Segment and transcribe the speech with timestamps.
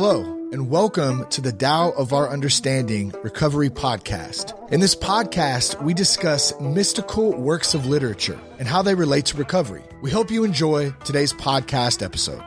[0.00, 4.54] Hello, and welcome to the Tao of Our Understanding Recovery Podcast.
[4.70, 9.82] In this podcast, we discuss mystical works of literature and how they relate to recovery.
[10.00, 12.40] We hope you enjoy today's podcast episode.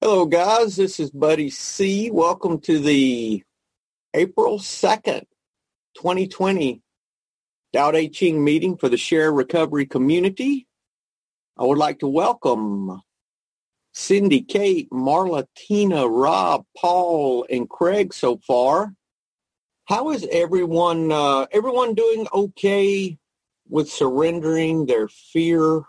[0.00, 0.74] Hello, guys.
[0.74, 2.10] This is Buddy C.
[2.10, 3.44] Welcome to the
[4.12, 5.22] April 2nd,
[5.94, 6.82] 2020
[7.72, 10.66] Tao Te Ching meeting for the Share Recovery community.
[11.56, 13.00] I would like to welcome
[13.92, 18.94] Cindy, Kate, Marla, Tina, Rob, Paul, and Craig so far.
[19.86, 21.10] How is everyone?
[21.10, 23.18] Uh, everyone doing okay
[23.68, 25.82] with surrendering their fear?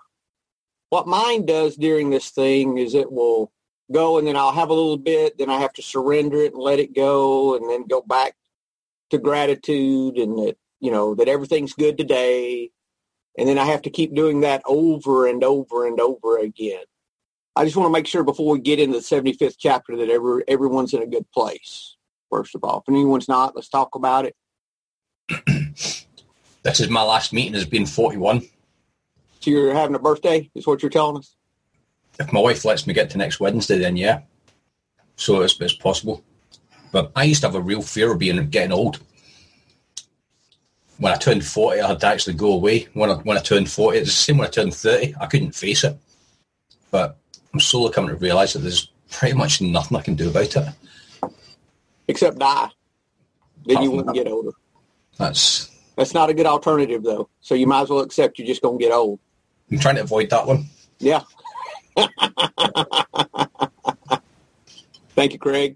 [0.90, 3.52] What mine does during this thing is it will
[3.92, 6.62] go and then I'll have a little bit, then I have to surrender it and
[6.62, 8.36] let it go, and then go back
[9.12, 12.72] to gratitude and that you know that everything's good today,
[13.38, 16.84] and then I have to keep doing that over and over and over again.
[17.56, 20.44] I just want to make sure before we get into the 75th chapter that every,
[20.48, 21.98] everyone's in a good place,
[22.30, 22.80] first of all.
[22.80, 24.36] If anyone's not, let's talk about it.
[26.64, 28.42] this is my last meeting has been 41.
[29.42, 31.36] So you're having a birthday, is what you're telling us?
[32.20, 34.22] If my wife lets me get to next Wednesday, then yeah.
[35.18, 36.24] So it's, it's possible.
[36.92, 39.00] But I used to have a real fear of being getting old.
[41.00, 42.88] When I turned 40, I had to actually go away.
[42.94, 45.16] When I, when I turned 40, it's the same when I turned 30.
[45.20, 45.98] I couldn't face it.
[46.92, 47.18] But
[47.54, 50.68] I'm slowly coming to realise that there's pretty much nothing I can do about it.
[52.08, 52.70] Except die.
[53.66, 54.16] Then Apart you wouldn't that.
[54.16, 54.52] get older.
[55.18, 57.30] That's that's not a good alternative though.
[57.42, 59.20] So you might as well accept you're just gonna get old.
[59.72, 60.66] I'm trying to avoid that one.
[61.00, 61.22] Yeah.
[65.16, 65.76] Thank you, Craig.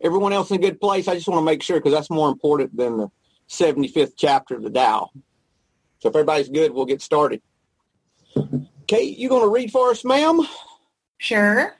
[0.00, 1.08] Everyone else in a good place.
[1.08, 3.10] I just want to make sure because that's more important than the
[3.48, 5.10] 75th chapter of the Tao.
[5.98, 7.40] So if everybody's good, we'll get started.
[8.86, 10.40] Kate, you going to read for us, ma'am?
[11.18, 11.74] Sure.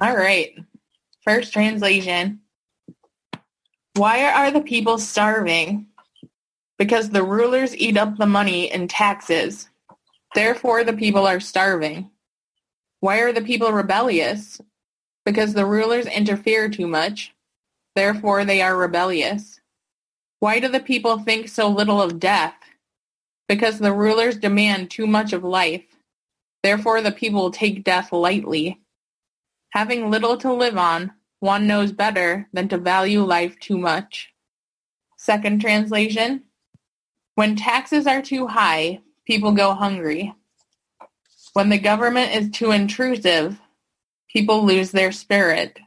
[0.00, 0.54] All right.
[1.24, 2.40] First translation.
[3.94, 5.86] Why are the people starving?
[6.78, 9.68] Because the rulers eat up the money in taxes.
[10.34, 12.10] Therefore, the people are starving.
[13.00, 14.60] Why are the people rebellious?
[15.24, 17.34] Because the rulers interfere too much.
[17.96, 19.60] Therefore, they are rebellious.
[20.38, 22.54] Why do the people think so little of death?
[23.48, 25.87] Because the rulers demand too much of life.
[26.62, 28.80] Therefore the people take death lightly.
[29.70, 34.32] Having little to live on, one knows better than to value life too much.
[35.16, 36.44] Second translation.
[37.34, 40.34] When taxes are too high, people go hungry.
[41.52, 43.60] When the government is too intrusive,
[44.32, 45.78] people lose their spirit.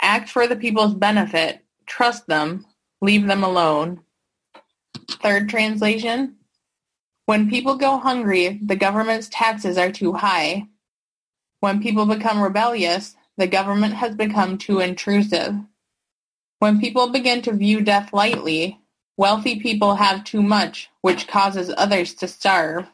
[0.00, 1.64] Act for the people's benefit.
[1.86, 2.66] Trust them.
[3.00, 4.00] Leave them alone.
[5.22, 6.36] Third translation.
[7.30, 10.66] When people go hungry, the government's taxes are too high.
[11.60, 15.54] When people become rebellious, the government has become too intrusive.
[16.58, 18.80] When people begin to view death lightly,
[19.16, 22.88] wealthy people have too much, which causes others to starve.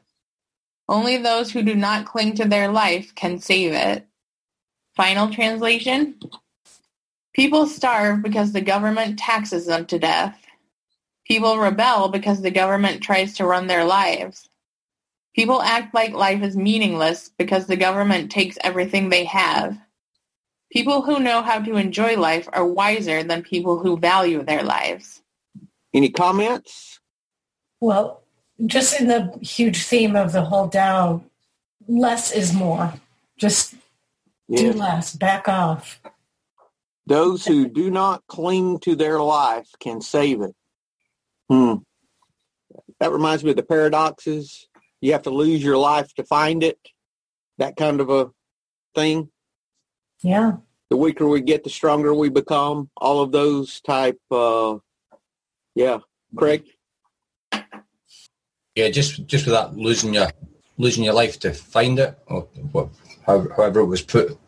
[0.86, 4.06] Only those who do not cling to their life can save it.
[4.96, 6.20] Final translation.
[7.32, 10.45] People starve because the government taxes them to death.
[11.26, 14.48] People rebel because the government tries to run their lives.
[15.34, 19.76] People act like life is meaningless because the government takes everything they have.
[20.72, 25.22] People who know how to enjoy life are wiser than people who value their lives.
[25.92, 27.00] Any comments?
[27.80, 28.22] Well,
[28.64, 31.22] just in the huge theme of the whole Tao,
[31.88, 32.94] less is more.
[33.36, 33.74] Just
[34.48, 34.60] yeah.
[34.60, 36.00] do less, back off.
[37.06, 40.54] Those who do not cling to their life can save it.
[41.48, 41.74] Hmm.
[43.00, 44.68] That reminds me of the paradoxes.
[45.00, 46.78] You have to lose your life to find it.
[47.58, 48.30] That kind of a
[48.94, 49.30] thing.
[50.22, 50.56] Yeah.
[50.90, 52.90] The weaker we get, the stronger we become.
[52.96, 54.18] All of those type.
[54.30, 54.78] Uh,
[55.74, 55.98] yeah,
[56.36, 56.64] Craig.
[58.74, 60.28] Yeah, just just with that losing your
[60.78, 62.42] losing your life to find it, or
[62.72, 62.88] what,
[63.26, 64.38] however it was put.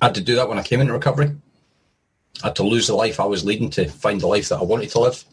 [0.00, 1.36] I had to do that when I came into recovery.
[2.42, 4.62] I had to lose the life I was leading to find the life that I
[4.62, 5.24] wanted to live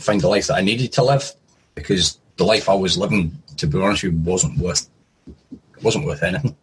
[0.00, 1.32] find the life that I needed to live
[1.74, 4.88] because the life I was living, to be honest with you, wasn't worth
[5.82, 6.56] wasn't worth anything.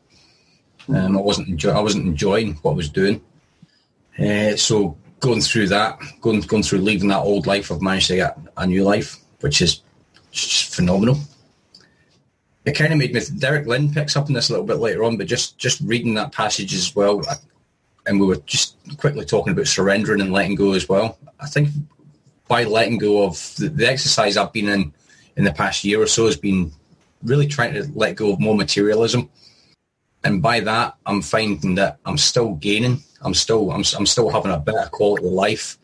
[0.89, 3.21] Um, I wasn't enjoy- I wasn't enjoying what I was doing.
[4.19, 8.17] Uh, so going through that, going going through leaving that old life, I've managed to
[8.17, 9.81] get a new life, which is
[10.31, 11.17] just phenomenal.
[12.65, 13.21] It kind of made me.
[13.37, 16.15] Derek Lin picks up on this a little bit later on, but just just reading
[16.15, 17.21] that passage as well,
[18.05, 21.17] and we were just quickly talking about surrendering and letting go as well.
[21.39, 21.69] I think
[22.47, 24.93] by letting go of the, the exercise I've been in
[25.35, 26.71] in the past year or so has been
[27.23, 29.29] really trying to let go of more materialism
[30.25, 33.03] and by that, I'm finding that I'm still gaining.
[33.21, 35.77] I'm still I'm, I'm still having a better quality of life,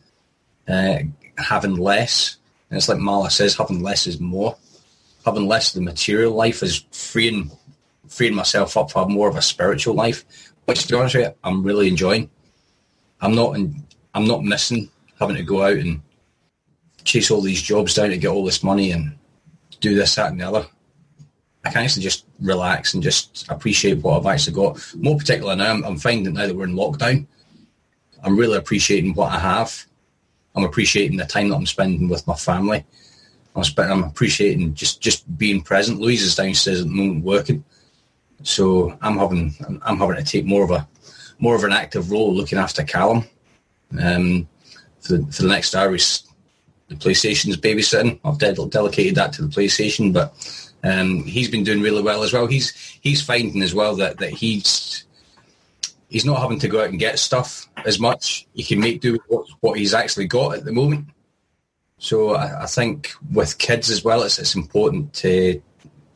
[0.68, 0.98] uh,
[1.38, 2.38] having less.
[2.68, 4.56] And it's like Marla says, having less is more.
[5.24, 7.52] Having less of the material life is freeing
[8.08, 10.24] freeing myself up for more of a spiritual life,
[10.64, 12.28] which to be honest with you, I'm really enjoying.
[13.20, 13.56] I'm not
[14.12, 16.02] I'm not missing having to go out and
[17.04, 19.16] chase all these jobs down to get all this money and
[19.80, 20.66] do this, that, and the other.
[21.64, 24.94] I can actually just relax and just appreciate what I've actually got.
[24.96, 27.26] More particularly now, I'm, I'm finding now that we're in lockdown,
[28.22, 29.86] I'm really appreciating what I have.
[30.54, 32.84] I'm appreciating the time that I'm spending with my family.
[33.54, 36.00] I'm, sp- I'm appreciating just, just being present.
[36.00, 37.64] Louise is downstairs at the moment working,
[38.42, 40.88] so I'm having I'm having to take more of a
[41.38, 43.24] more of an active role looking after Callum.
[44.00, 44.48] Um,
[45.00, 45.94] for the, for the next hour,
[46.92, 48.18] the PlayStation's babysitting.
[48.24, 50.34] I've del- delegated that to the PlayStation, but
[50.84, 52.46] um, he's been doing really well as well.
[52.46, 55.04] He's he's finding as well that, that he's
[56.08, 58.46] he's not having to go out and get stuff as much.
[58.54, 61.06] He can make do with what, what he's actually got at the moment.
[61.98, 65.60] So I, I think with kids as well, it's it's important to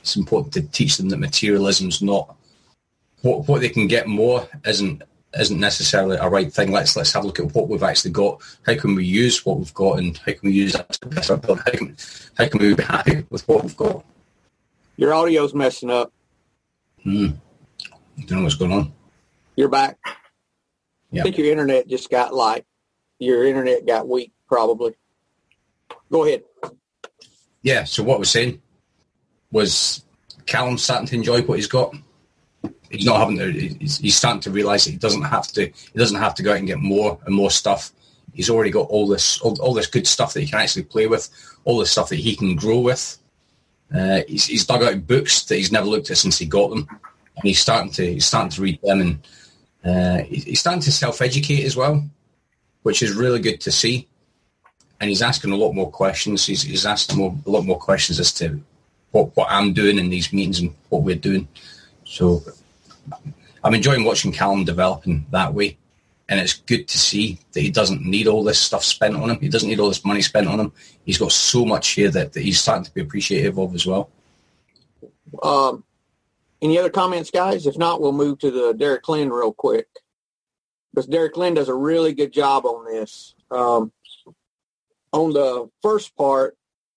[0.00, 2.34] it's important to teach them that materialism's not
[3.22, 5.02] what what they can get more isn't
[5.40, 6.72] isn't necessarily a right thing.
[6.72, 8.40] Let's let's have a look at what we've actually got.
[8.64, 11.30] How can we use what we've got, and how can we use that to best
[11.30, 11.60] our build?
[11.60, 11.96] How can
[12.36, 14.04] how can we be happy with what we've got?
[14.96, 16.12] Your audio's messing up.
[17.02, 17.28] Hmm.
[18.18, 18.92] I don't know what's going on.
[19.56, 19.98] You're back.
[21.10, 21.22] Yeah.
[21.22, 22.64] I think your internet just got like
[23.18, 24.94] your internet got weak, probably.
[26.10, 26.42] Go ahead.
[27.62, 27.84] Yeah.
[27.84, 28.60] So what we're saying
[29.50, 30.04] was
[30.46, 31.94] Callum starting to enjoy what he's got.
[32.90, 33.50] He's not having to.
[33.52, 35.66] He's, he's starting to realise that he doesn't have to.
[35.66, 37.92] He doesn't have to go out and get more and more stuff.
[38.32, 41.06] He's already got all this, all, all this good stuff that he can actually play
[41.06, 41.30] with,
[41.64, 43.18] all this stuff that he can grow with.
[43.94, 46.86] Uh, he's, he's dug out books that he's never looked at since he got them,
[46.90, 49.26] and he's starting to he's starting to read them, and
[49.84, 52.04] uh, he's starting to self educate as well,
[52.82, 54.08] which is really good to see.
[55.00, 56.46] And he's asking a lot more questions.
[56.46, 58.60] He's, he's asking more, a lot more questions as to
[59.10, 61.48] what, what I'm doing in these meetings and what we're doing.
[62.04, 62.42] So
[63.64, 65.78] I'm enjoying watching Callum developing that way.
[66.28, 69.40] And it's good to see that he doesn't need all this stuff spent on him.
[69.40, 70.72] He doesn't need all this money spent on him.
[71.04, 74.10] He's got so much here that, that he's starting to be appreciative of as well.
[75.42, 75.84] Um,
[76.60, 77.66] any other comments, guys?
[77.66, 79.86] If not, we'll move to the Derek Lin real quick.
[80.92, 83.34] Because Derek Lin does a really good job on this.
[83.50, 83.92] Um,
[85.12, 86.56] on the first part,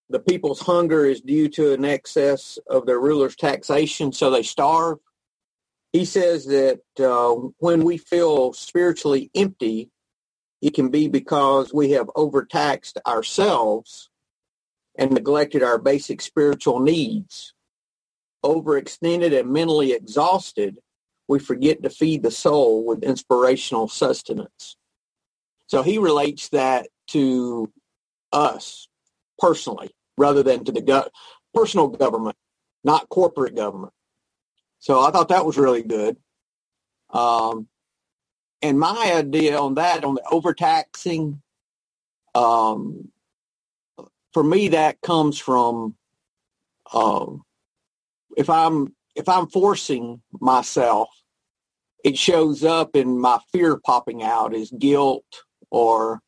[0.09, 4.97] the people's hunger is due to an excess of their ruler's taxation, so they starve
[5.91, 9.89] he says that uh, when we feel spiritually empty,
[10.61, 14.09] it can be because we have overtaxed ourselves
[14.97, 17.53] and neglected our basic spiritual needs.
[18.43, 20.77] Overextended and mentally exhausted,
[21.27, 24.77] we forget to feed the soul with inspirational sustenance.
[25.67, 27.71] So he relates that to
[28.31, 28.87] us
[29.37, 31.09] personally rather than to the go-
[31.53, 32.35] personal government,
[32.83, 33.93] not corporate government.
[34.79, 36.17] So I thought that was really good.
[37.11, 37.67] Um,
[38.61, 41.41] and my idea on that, on the overtaxing,
[42.35, 43.09] um,
[44.33, 45.95] for me, that comes from
[46.93, 47.43] um,
[48.37, 51.09] if I'm if I'm forcing myself,
[52.03, 55.25] it shows up in my fear popping out as guilt,
[55.71, 56.21] or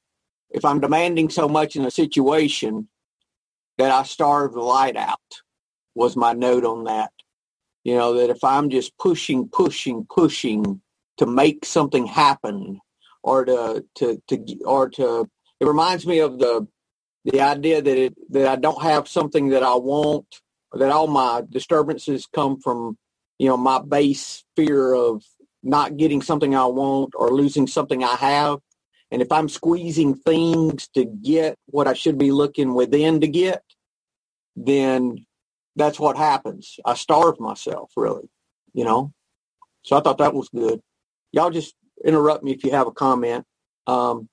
[0.50, 2.90] if I'm demanding so much in a situation
[3.78, 5.20] that I starve the light out.
[5.94, 7.12] Was my note on that.
[7.84, 10.82] You know, that if I'm just pushing, pushing, pushing
[11.18, 12.80] to make something happen
[13.24, 16.68] or to, to, to, or to, it reminds me of the,
[17.26, 20.26] the idea that it, that I don't have something that I want,
[20.74, 22.98] that all my disturbances come from,
[23.38, 25.24] you know, my base fear of
[25.64, 28.60] not getting something I want or losing something I have.
[29.12, 33.62] And if I'm squeezing things to get what I should be looking within to get,
[34.56, 35.26] then
[35.76, 36.78] that's what happens.
[36.86, 38.30] I starve myself, really,
[38.74, 39.14] you know.
[39.84, 40.82] So I thought that was good.
[41.32, 43.46] Y'all just interrupt me if you have a comment.
[43.88, 44.30] Um,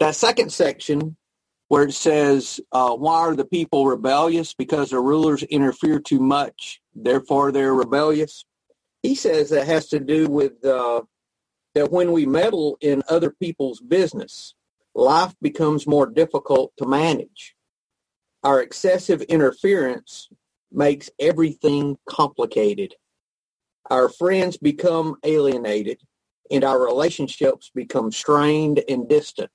[0.00, 1.16] that second section
[1.68, 4.54] where it says, uh, why are the people rebellious?
[4.54, 6.80] Because the rulers interfere too much.
[6.94, 8.44] Therefore, they're rebellious.
[9.02, 11.02] He says that has to do with uh,
[11.74, 14.54] that when we meddle in other people's business,
[14.94, 17.54] life becomes more difficult to manage.
[18.42, 20.28] Our excessive interference
[20.72, 22.94] makes everything complicated.
[23.90, 26.00] Our friends become alienated
[26.50, 29.50] and our relationships become strained and distant.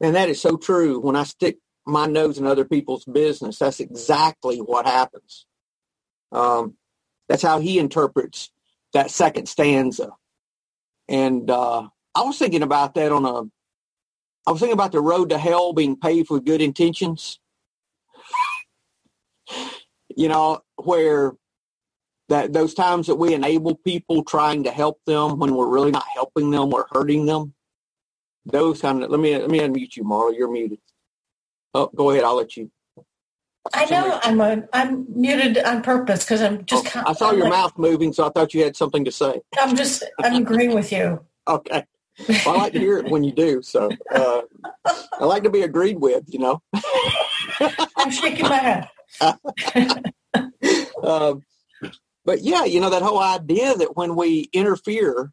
[0.00, 1.00] And that is so true.
[1.00, 5.46] When I stick my nose in other people's business, that's exactly what happens.
[6.32, 6.76] Um,
[7.28, 8.50] that's how he interprets
[8.92, 10.10] that second stanza.
[11.08, 13.42] And uh, I was thinking about that on a,
[14.48, 17.40] I was thinking about the road to hell being paved with good intentions.
[20.16, 21.32] you know, where
[22.28, 26.06] that those times that we enable people trying to help them when we're really not
[26.12, 27.54] helping them, we're hurting them.
[28.46, 30.36] Those kind of, let me, let me unmute you, Marla.
[30.36, 30.78] You're muted.
[31.74, 32.24] Oh, go ahead.
[32.24, 32.70] I'll let you.
[33.74, 36.96] I know I'm a, I'm muted on purpose because I'm just.
[36.96, 39.40] Oh, I saw your like, mouth moving, so I thought you had something to say.
[39.58, 41.24] I'm just I'm agreeing with you.
[41.48, 41.84] Okay.
[42.44, 43.62] Well, I like to hear it when you do.
[43.62, 44.42] So uh,
[44.84, 46.24] I like to be agreed with.
[46.26, 46.62] You know.
[47.96, 48.88] I'm shaking my head.
[51.02, 51.42] um,
[52.24, 55.32] but yeah, you know that whole idea that when we interfere,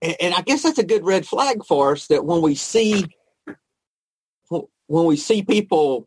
[0.00, 2.08] and, and I guess that's a good red flag for us.
[2.08, 3.06] That when we see
[4.48, 6.06] when we see people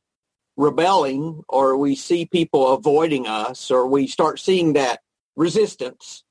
[0.58, 5.00] rebelling or we see people avoiding us or we start seeing that
[5.36, 6.24] resistance,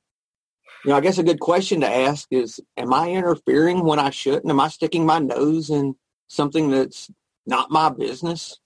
[0.84, 4.11] you know, I guess a good question to ask is, am I interfering when I
[4.11, 4.50] shouldn't?
[4.50, 5.96] Am I sticking my nose in
[6.28, 7.11] something that's
[7.46, 8.58] not my business?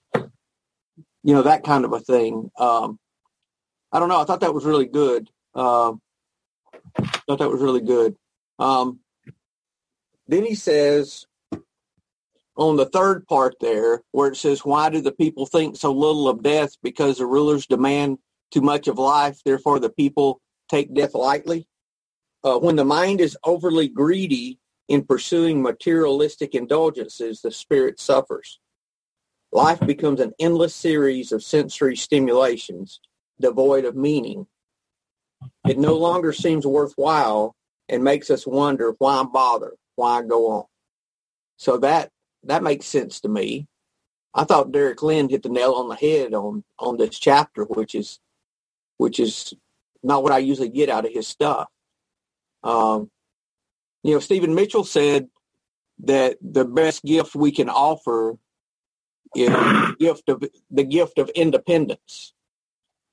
[1.22, 2.50] You know, that kind of a thing.
[2.58, 2.98] Um,
[3.92, 4.20] I don't know.
[4.20, 5.28] I thought that was really good.
[5.54, 5.94] Uh,
[7.26, 8.16] thought that was really good.
[8.58, 9.00] Um,
[10.26, 11.26] then he says,
[12.56, 16.28] on the third part there where it says, why do the people think so little
[16.28, 16.76] of death?
[16.82, 18.18] Because the rulers demand
[18.50, 21.66] too much of life, therefore the people take death lightly.
[22.44, 24.58] Uh, when the mind is overly greedy
[24.88, 28.60] in pursuing materialistic indulgences, the spirit suffers.
[29.52, 33.00] Life becomes an endless series of sensory stimulations
[33.40, 34.46] devoid of meaning.
[35.66, 37.54] It no longer seems worthwhile
[37.88, 40.64] and makes us wonder why bother, why go on.
[41.56, 42.10] So that
[42.44, 43.66] that makes sense to me.
[44.34, 47.94] I thought Derek Lin hit the nail on the head on on this chapter, which
[47.94, 48.20] is
[48.98, 49.54] which is
[50.02, 51.68] not what I usually get out of his stuff.
[52.62, 53.10] Um,
[54.02, 55.28] you know, Stephen Mitchell said
[56.04, 58.36] that the best gift we can offer
[59.34, 62.32] is the gift of the gift of independence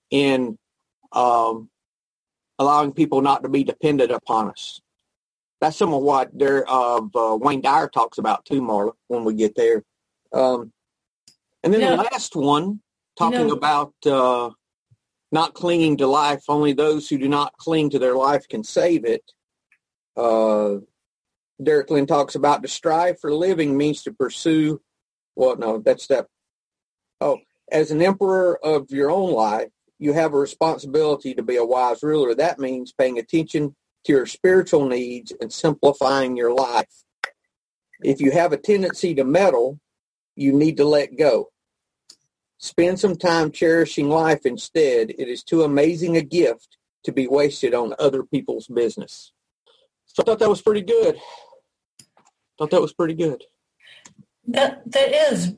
[0.09, 0.57] in
[1.11, 1.69] um,
[2.59, 4.81] allowing people not to be dependent upon us
[5.61, 9.33] that's some of what there of uh, Wayne Dyer talks about too, Marla, when we
[9.33, 9.83] get there.
[10.33, 10.71] Um,
[11.63, 12.81] and then the last one,
[13.17, 14.51] talking about uh,
[15.31, 16.43] not clinging to life.
[16.47, 19.23] Only those who do not cling to their life can save it.
[20.15, 20.77] Uh,
[21.63, 24.81] Derek Lin talks about to strive for living means to pursue.
[25.35, 26.27] Well, no, that's step.
[27.21, 27.39] Oh,
[27.71, 32.03] as an emperor of your own life, you have a responsibility to be a wise
[32.03, 32.35] ruler.
[32.35, 33.75] That means paying attention
[34.05, 37.03] to your spiritual needs and simplifying your life.
[38.03, 39.79] If you have a tendency to meddle,
[40.35, 41.49] you need to let go.
[42.57, 45.11] Spend some time cherishing life instead.
[45.11, 49.31] It is too amazing a gift to be wasted on other people's business.
[50.07, 51.19] So I thought that was pretty good.
[52.57, 53.43] Thought that was pretty good.
[54.47, 55.53] That that is.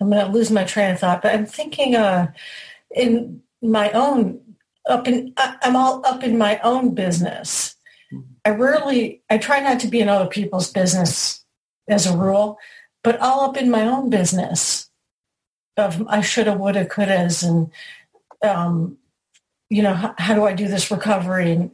[0.00, 2.32] I'm going to lose my train of thought, but I'm thinking uh,
[2.94, 4.40] in my own
[4.88, 7.76] up in I'm all up in my own business.
[8.12, 8.32] Mm-hmm.
[8.44, 11.44] I rarely I try not to be in other people's business
[11.88, 12.58] as a rule,
[13.02, 14.90] but all up in my own business
[15.76, 17.70] of I shoulda, woulda, couldas, and
[18.48, 18.98] um,
[19.68, 21.52] you know how, how, do I do this recovery?
[21.52, 21.70] And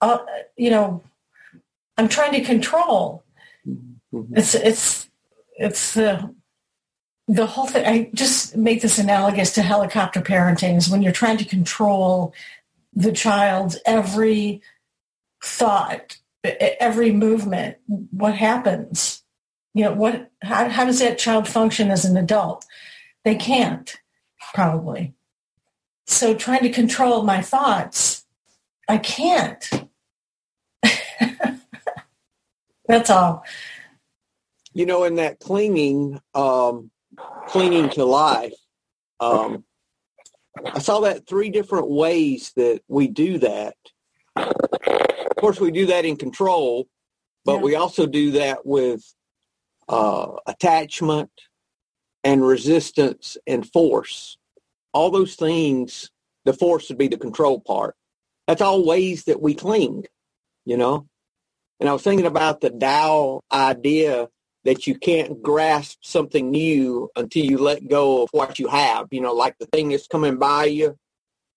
[0.00, 0.18] uh,
[0.56, 1.02] you know,
[1.96, 3.22] I'm trying to control.
[4.12, 4.36] Mm-hmm.
[4.36, 5.10] It's it's
[5.56, 6.34] it's the
[7.30, 11.36] the whole thing, I just make this analogous to helicopter parenting is when you're trying
[11.38, 12.34] to control
[12.92, 14.62] the child's every
[15.42, 19.22] thought, every movement, what happens?
[19.74, 22.64] You know, what, how, how does that child function as an adult?
[23.24, 23.96] They can't,
[24.52, 25.14] probably.
[26.08, 28.26] So trying to control my thoughts,
[28.88, 29.70] I can't.
[32.88, 33.44] That's all.
[34.72, 36.90] You know, in that clinging, um,
[37.48, 38.54] clinging to life.
[39.18, 39.64] Um,
[40.64, 43.74] I saw that three different ways that we do that.
[44.36, 46.86] Of course, we do that in control,
[47.44, 47.62] but yeah.
[47.62, 49.02] we also do that with
[49.88, 51.30] uh, attachment
[52.22, 54.36] and resistance and force.
[54.92, 56.10] All those things,
[56.44, 57.96] the force would be the control part.
[58.46, 60.06] That's all ways that we cling,
[60.64, 61.06] you know.
[61.78, 64.28] And I was thinking about the Tao idea
[64.64, 69.20] that you can't grasp something new until you let go of what you have, you
[69.20, 70.96] know, like the thing that's coming by you.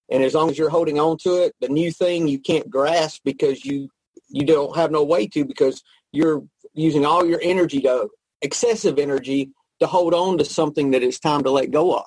[0.10, 3.22] And as long as you're holding on to it, the new thing you can't grasp
[3.26, 3.90] because you
[4.30, 6.44] you don't have no way to because you're
[6.74, 8.10] using all your energy to
[8.42, 12.06] excessive energy to hold on to something that it's time to let go of.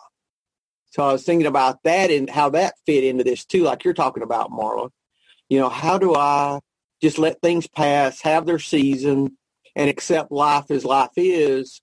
[0.91, 3.95] So I was thinking about that and how that fit into this too, like you're
[3.95, 4.91] talking about, Marla.
[5.49, 6.61] You know, how do I
[7.03, 9.37] just let things pass, have their season,
[9.77, 11.83] and accept life as life is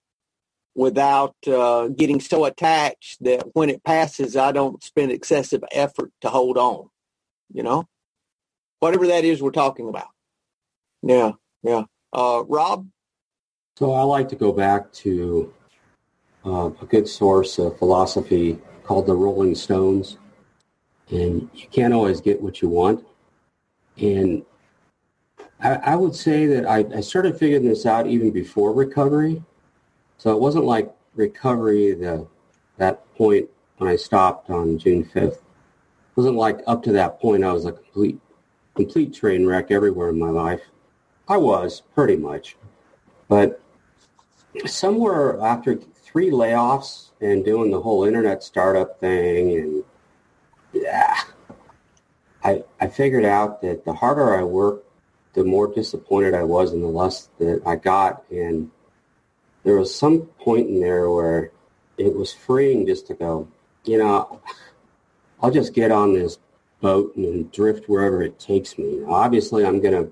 [0.75, 6.29] without uh, getting so attached that when it passes, I don't spend excessive effort to
[6.29, 6.89] hold on,
[7.53, 7.87] you know?
[8.79, 10.07] Whatever that is we're talking about.
[11.03, 11.83] Yeah, yeah.
[12.11, 12.87] Uh, Rob?
[13.77, 15.53] So I like to go back to
[16.45, 20.17] uh, a good source of philosophy called the Rolling Stones.
[21.09, 23.05] And you can't always get what you want.
[23.97, 24.43] And
[25.61, 29.41] I, I would say that I, I started figuring this out even before recovery.
[30.17, 32.27] So it wasn't like recovery, the
[32.77, 35.33] that point when I stopped on June 5th.
[35.33, 35.41] It
[36.15, 38.19] wasn't like up to that point I was a complete
[38.75, 40.61] complete train wreck everywhere in my life.
[41.27, 42.55] I was pretty much.
[43.27, 43.61] But
[44.65, 49.83] somewhere after three layoffs and doing the whole internet startup thing and
[50.73, 51.21] yeah,
[52.43, 54.87] I I figured out that the harder I worked,
[55.33, 58.23] the more disappointed I was and the less that I got.
[58.29, 58.69] And
[59.63, 61.51] there was some point in there where
[61.97, 63.47] it was freeing just to go,
[63.85, 64.41] you know,
[65.41, 66.37] I'll just get on this
[66.81, 68.97] boat and drift wherever it takes me.
[68.97, 70.11] Now, obviously, I'm going to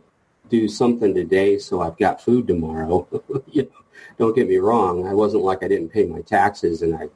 [0.50, 3.08] do something today so I've got food tomorrow.
[3.52, 3.70] you know,
[4.18, 5.08] don't get me wrong.
[5.08, 7.10] I wasn't like I didn't pay my taxes and I,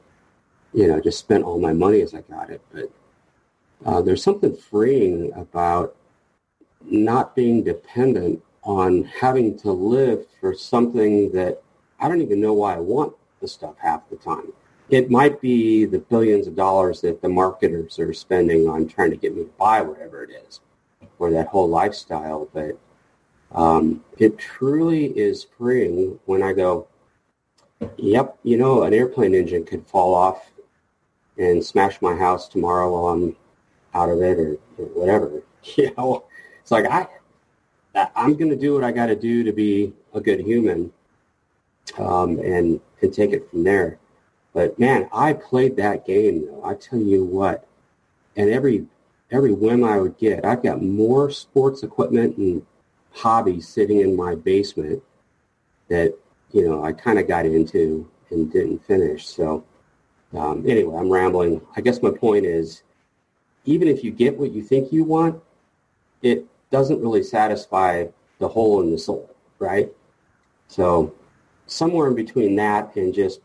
[0.72, 2.62] you know, just spent all my money as I got it.
[2.72, 2.90] But
[3.84, 5.96] uh, there's something freeing about
[6.84, 11.62] not being dependent on having to live for something that
[12.00, 14.52] I don't even know why I want the stuff half the time.
[14.88, 19.16] It might be the billions of dollars that the marketers are spending on trying to
[19.16, 20.60] get me to buy whatever it is,
[21.18, 22.48] or that whole lifestyle.
[22.52, 22.78] But
[23.52, 26.86] um, it truly is freeing when I go,
[27.96, 30.50] yep, you know, an airplane engine could fall off
[31.38, 33.36] and smash my house tomorrow while I'm
[33.94, 35.42] out of it or, or whatever.
[35.76, 36.25] You know,
[36.66, 37.06] it's like I,
[38.16, 40.92] I'm going to do what I got to do to be a good human,
[41.96, 44.00] um, and and take it from there.
[44.52, 46.64] But man, I played that game though.
[46.64, 47.68] I tell you what,
[48.34, 48.84] and every
[49.30, 52.66] every whim I would get, I've got more sports equipment and
[53.12, 55.04] hobbies sitting in my basement
[55.88, 56.18] that
[56.50, 59.28] you know I kind of got into and didn't finish.
[59.28, 59.64] So
[60.36, 61.60] um, anyway, I'm rambling.
[61.76, 62.82] I guess my point is
[63.66, 65.40] even if you get what you think you want,
[66.22, 66.44] it
[66.76, 68.04] doesn't really satisfy
[68.38, 69.88] the hole in the soul, right?
[70.68, 71.14] So
[71.66, 73.40] somewhere in between that and just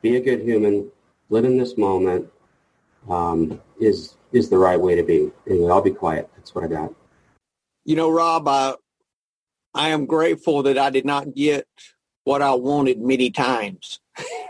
[0.00, 0.88] be a good human,
[1.28, 2.30] live in this moment
[3.10, 5.32] um, is is the right way to be.
[5.50, 6.30] Anyway, I'll be quiet.
[6.36, 6.94] That's what I got.
[7.84, 8.74] You know, Rob, I,
[9.74, 11.66] I am grateful that I did not get
[12.22, 13.98] what I wanted many times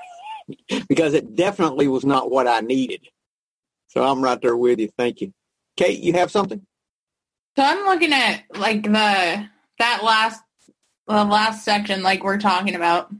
[0.89, 3.09] because it definitely was not what I needed.
[3.89, 4.91] So I'm right there with you.
[4.99, 5.33] Thank you.
[5.79, 6.61] Kate, you have something?
[7.57, 10.43] So I'm looking at like the that last
[11.07, 13.11] the last section like we're talking about.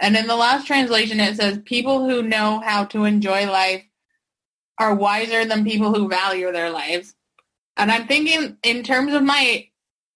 [0.00, 3.84] And in the last translation it says people who know how to enjoy life
[4.78, 7.14] are wiser than people who value their lives.
[7.76, 9.68] And I'm thinking in terms of my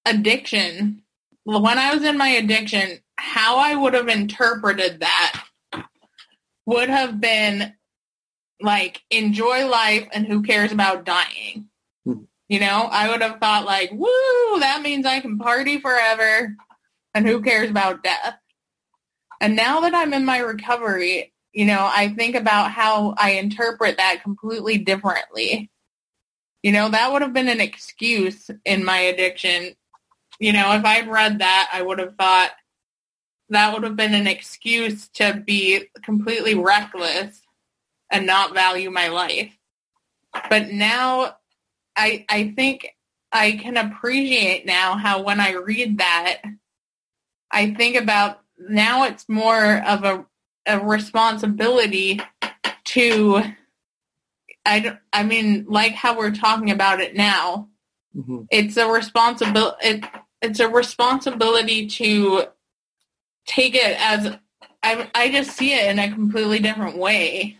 [0.07, 1.03] addiction,
[1.45, 5.45] when I was in my addiction, how I would have interpreted that
[6.67, 7.75] would have been
[8.61, 11.69] like enjoy life and who cares about dying.
[12.53, 16.55] You know, I would have thought like, woo, that means I can party forever
[17.15, 18.37] and who cares about death.
[19.41, 23.97] And now that I'm in my recovery, you know, I think about how I interpret
[23.97, 25.71] that completely differently.
[26.63, 29.75] You know, that would have been an excuse in my addiction.
[30.39, 32.51] You know, if I'd read that, I would have thought
[33.49, 37.41] that would have been an excuse to be completely reckless
[38.11, 39.57] and not value my life.
[40.51, 41.37] But now
[42.03, 42.97] I I think
[43.31, 46.43] I can appreciate now how when I read that
[47.49, 50.27] I think about now it's more of a
[50.67, 52.21] a responsibility
[52.85, 53.43] to
[54.67, 57.69] I I mean like how we're talking about it now.
[58.17, 58.43] Mm-hmm.
[58.51, 60.05] It's a responsibility it,
[60.41, 62.47] it's a responsibility to
[63.47, 64.37] take it as
[64.83, 67.59] I I just see it in a completely different way.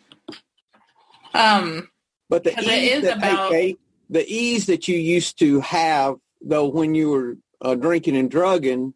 [1.33, 1.89] Um,
[2.29, 3.77] but the ease that, about hey,
[4.13, 8.93] the ease that you used to have, though, when you were uh, drinking and drugging,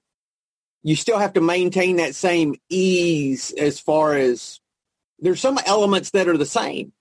[0.82, 4.60] you still have to maintain that same ease as far as
[5.18, 6.92] there's some elements that are the same,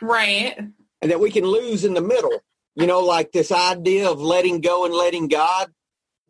[0.00, 0.58] right?
[1.00, 2.42] And that we can lose in the middle.
[2.74, 5.70] You know, like this idea of letting go and letting God.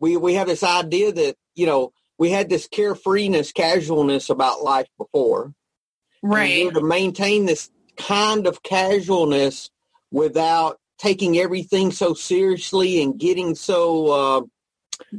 [0.01, 4.89] We we have this idea that you know we had this carefreeness, casualness about life
[4.99, 5.55] before.
[6.25, 6.73] Right.
[6.73, 9.71] to maintain this kind of casualness
[10.13, 15.19] without taking everything so seriously and getting so uh,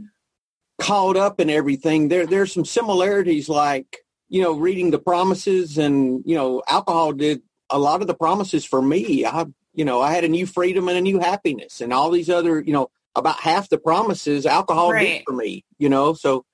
[0.80, 2.08] caught up in everything.
[2.08, 3.98] There, there's some similarities like,
[4.30, 8.64] you know, reading the promises and, you know, alcohol did a lot of the promises
[8.64, 9.26] for me.
[9.26, 12.30] I, you know, I had a new freedom and a new happiness and all these
[12.30, 15.18] other, you know, about half the promises alcohol Right.
[15.18, 16.46] did for me, you know, so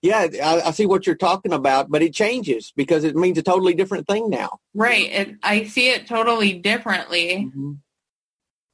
[0.00, 3.42] yeah, I, I see what you're talking about, but it changes because it means a
[3.42, 4.60] totally different thing now.
[4.74, 5.10] Right.
[5.10, 7.50] It, I see it totally differently.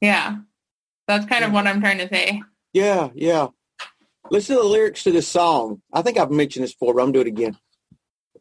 [0.03, 0.35] Yeah.
[1.07, 2.43] That's kind of what I'm trying to say.
[2.73, 3.47] Yeah, yeah.
[4.29, 5.81] Listen to the lyrics to this song.
[5.93, 7.57] I think I've mentioned this before, but I'm going to do it again.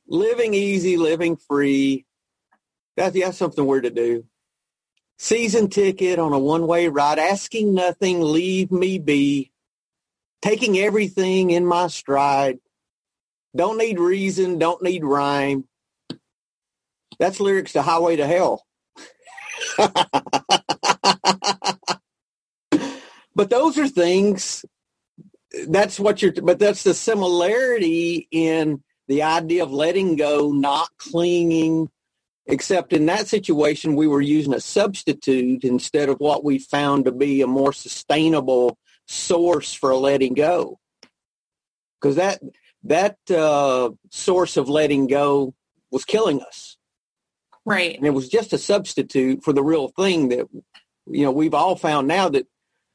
[0.08, 2.04] Living easy, living free.
[2.96, 4.24] That's, that's something we're to do.
[5.18, 7.20] Season ticket on a one-way ride.
[7.20, 9.52] Asking nothing, leave me be.
[10.40, 12.58] Taking everything in my stride.
[13.54, 15.68] Don't need reason, don't need rhyme.
[17.20, 18.66] That's lyrics to Highway to Hell.
[23.34, 24.64] but those are things
[25.68, 31.88] that's what you're but that's the similarity in the idea of letting go not clinging
[32.46, 37.12] except in that situation we were using a substitute instead of what we found to
[37.12, 40.78] be a more sustainable source for letting go
[42.00, 42.40] because that
[42.84, 45.54] that uh, source of letting go
[45.90, 46.76] was killing us
[47.64, 47.96] Right.
[47.96, 50.48] and it was just a substitute for the real thing that
[51.06, 52.46] you know we've all found now that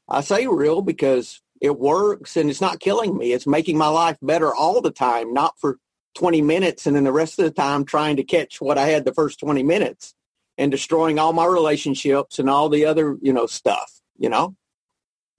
[0.08, 3.32] I say real because it works and it's not killing me.
[3.32, 5.78] It's making my life better all the time, not for
[6.16, 9.04] 20 minutes and then the rest of the time trying to catch what I had
[9.04, 10.14] the first 20 minutes
[10.56, 14.56] and destroying all my relationships and all the other, you know, stuff, you know?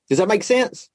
[0.08, 0.90] Does that make sense?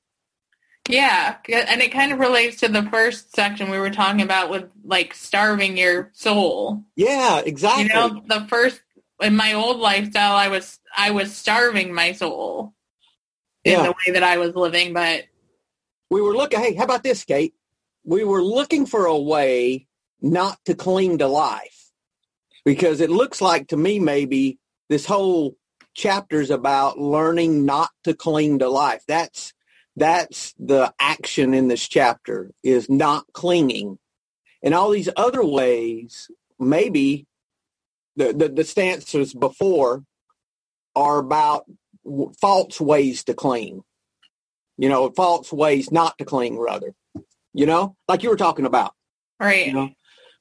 [0.88, 1.36] Yeah.
[1.48, 5.14] And it kind of relates to the first section we were talking about with like
[5.14, 6.84] starving your soul.
[6.96, 7.84] Yeah, exactly.
[7.84, 8.80] You know, the first
[9.20, 12.74] in my old lifestyle I was I was starving my soul
[13.64, 13.82] in Yeah.
[13.84, 15.24] the way that I was living, but
[16.10, 17.54] we were looking, hey, how about this, Kate?
[18.04, 19.86] We were looking for a way
[20.20, 21.90] not to cling to life
[22.64, 25.56] because it looks like to me maybe this whole
[25.94, 29.02] chapter is about learning not to cling to life.
[29.08, 29.52] That's
[29.96, 33.98] that's the action in this chapter is not clinging.
[34.62, 37.26] And all these other ways, maybe
[38.16, 40.04] the, the, the stances before
[40.96, 41.64] are about
[42.40, 43.82] false ways to cling
[44.76, 46.94] you know, false ways not to cling rather,
[47.52, 48.92] you know, like you were talking about,
[49.38, 49.66] right.
[49.66, 49.90] you know,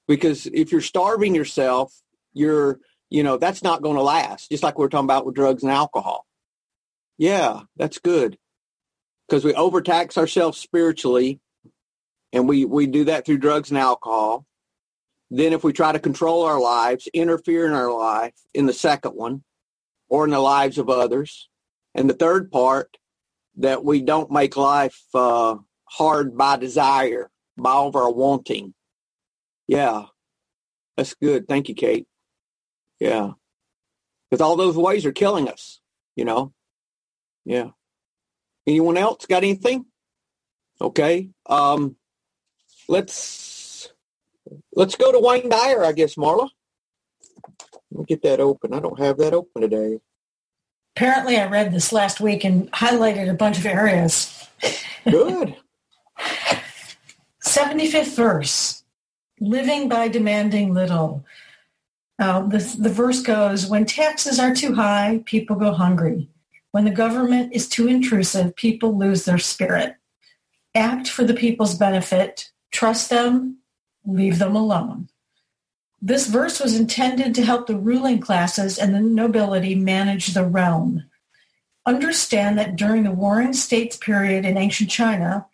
[0.08, 1.93] because if you're starving yourself,
[2.34, 4.49] you're, you know, that's not going to last.
[4.49, 6.26] Just like we are talking about with drugs and alcohol.
[7.17, 8.38] Yeah, that's good.
[9.28, 11.39] Because we overtax ourselves spiritually
[12.34, 14.45] and we, we do that through drugs and alcohol.
[15.30, 19.12] Then if we try to control our lives, interfere in our life in the second
[19.12, 19.43] one
[20.10, 21.49] or in the lives of others.
[21.95, 22.97] And the third part,
[23.58, 28.73] that we don't make life uh, hard by desire, by our wanting.
[29.67, 30.06] Yeah,
[30.97, 31.47] that's good.
[31.47, 32.08] Thank you, Kate.
[32.99, 33.32] Yeah,
[34.29, 35.79] because all those ways are killing us.
[36.15, 36.53] You know.
[37.45, 37.69] Yeah.
[38.65, 39.86] Anyone else got anything?
[40.79, 41.29] Okay.
[41.47, 41.97] Um,
[42.88, 43.91] let's
[44.73, 46.49] let's go to Wayne Dyer, I guess, Marla.
[47.91, 48.73] Let me get that open.
[48.73, 49.99] I don't have that open today.
[50.95, 54.47] Apparently, I read this last week and highlighted a bunch of areas.
[55.10, 55.56] Good.
[57.43, 58.84] 75th verse,
[59.39, 61.25] living by demanding little.
[62.19, 66.29] Uh, the, the verse goes, when taxes are too high, people go hungry.
[66.71, 69.95] When the government is too intrusive, people lose their spirit.
[70.73, 72.51] Act for the people's benefit.
[72.71, 73.58] Trust them.
[74.06, 75.10] Leave them alone.
[76.06, 81.06] This verse was intended to help the ruling classes and the nobility manage the realm.
[81.86, 85.46] Understand that during the Warring States period in ancient China,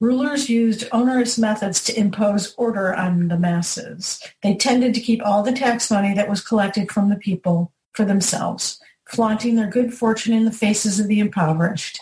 [0.00, 4.20] rulers used onerous methods to impose order on the masses.
[4.42, 8.04] They tended to keep all the tax money that was collected from the people for
[8.04, 12.00] themselves, flaunting their good fortune in the faces of the impoverished.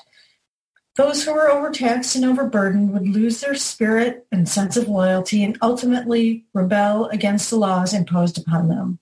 [1.01, 5.57] Those who were overtaxed and overburdened would lose their spirit and sense of loyalty and
[5.63, 8.99] ultimately rebel against the laws imposed upon them.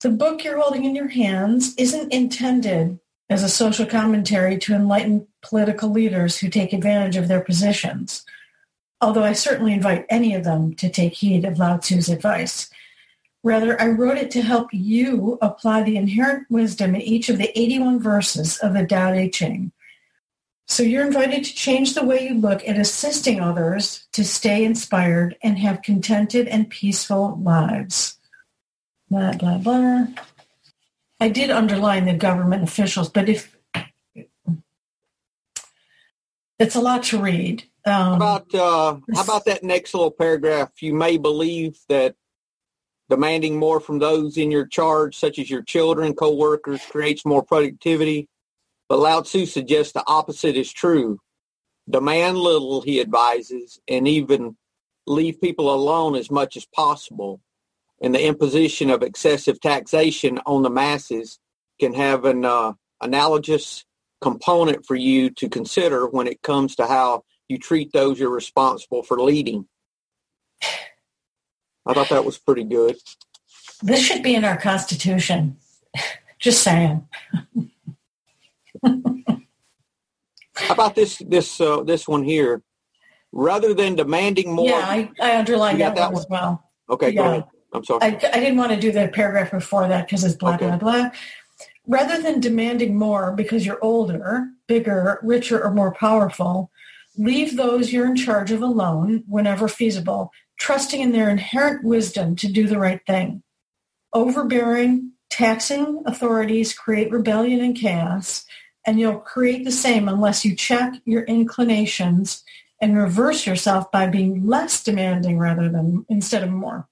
[0.00, 2.98] The book you're holding in your hands isn't intended
[3.30, 8.24] as a social commentary to enlighten political leaders who take advantage of their positions,
[9.00, 12.68] although I certainly invite any of them to take heed of Lao Tzu's advice.
[13.44, 17.56] Rather, I wrote it to help you apply the inherent wisdom in each of the
[17.56, 19.70] 81 verses of the Tao Te Ching.
[20.68, 25.36] So you're invited to change the way you look at assisting others to stay inspired
[25.42, 28.18] and have contented and peaceful lives.
[29.08, 30.06] Blah, blah, blah.
[31.20, 33.56] I did underline the government officials, but if
[36.58, 37.64] it's a lot to read.
[37.84, 40.82] Um, about uh, how about that next little paragraph?
[40.82, 42.16] You may believe that
[43.08, 48.28] demanding more from those in your charge, such as your children, co-workers, creates more productivity.
[48.88, 51.18] But Lao Tzu suggests the opposite is true.
[51.88, 54.56] Demand little, he advises, and even
[55.06, 57.40] leave people alone as much as possible.
[58.00, 61.38] And the imposition of excessive taxation on the masses
[61.80, 63.84] can have an uh, analogous
[64.20, 69.02] component for you to consider when it comes to how you treat those you're responsible
[69.02, 69.66] for leading.
[71.86, 72.96] I thought that was pretty good.
[73.82, 75.58] This should be in our Constitution.
[76.38, 77.06] Just saying.
[80.56, 82.62] How about this this uh, this one here?
[83.32, 84.68] Rather than demanding more.
[84.68, 86.70] Yeah, I, I underlined that, that, one as well.
[86.88, 87.22] Okay, yeah.
[87.22, 87.44] go ahead.
[87.72, 88.00] I'm sorry.
[88.02, 90.68] I, I didn't want to do the paragraph before that because it's blah, okay.
[90.68, 91.10] blah, blah.
[91.86, 96.70] Rather than demanding more because you're older, bigger, richer, or more powerful,
[97.16, 102.48] leave those you're in charge of alone whenever feasible, trusting in their inherent wisdom to
[102.48, 103.42] do the right thing.
[104.12, 108.44] Overbearing, taxing authorities create rebellion and chaos,
[108.86, 112.44] and you'll create the same unless you check your inclinations
[112.80, 116.88] and reverse yourself by being less demanding rather than instead of more.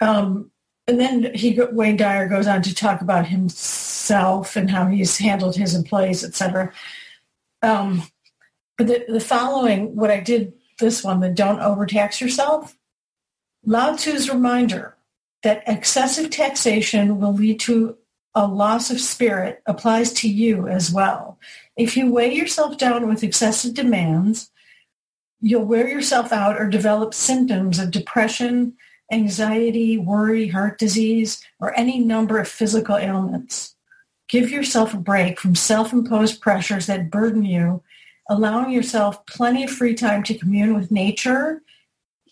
[0.00, 0.50] Um,
[0.88, 5.56] and then he Wayne Dyer goes on to talk about himself and how he's handled
[5.56, 6.72] his employees, etc.
[7.62, 8.02] Um,
[8.76, 12.76] but the, the following, what I did this one, the don't overtax yourself.
[13.64, 14.96] Lao Tzu's reminder
[15.44, 17.96] that excessive taxation will lead to
[18.34, 21.38] a loss of spirit applies to you as well.
[21.76, 24.50] If you weigh yourself down with excessive demands,
[25.40, 28.74] you'll wear yourself out or develop symptoms of depression,
[29.10, 33.74] anxiety, worry, heart disease, or any number of physical ailments.
[34.28, 37.82] Give yourself a break from self-imposed pressures that burden you,
[38.30, 41.60] allowing yourself plenty of free time to commune with nature,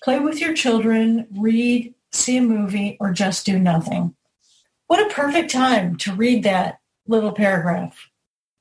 [0.02, 4.14] play with your children, read, see a movie, or just do nothing
[4.90, 8.10] what a perfect time to read that little paragraph.